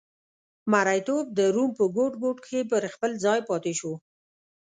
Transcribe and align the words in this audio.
مریتوب 0.71 1.25
د 1.37 1.39
روم 1.55 1.69
په 1.77 1.85
ګوټ 1.97 2.13
ګوټ 2.23 2.37
کې 2.47 2.59
پر 2.71 2.83
خپل 2.93 3.11
ځای 3.23 3.39
پاتې 3.49 3.73
شو 3.79 3.93